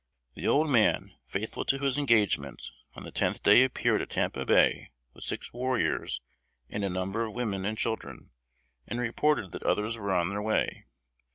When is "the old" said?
0.33-0.67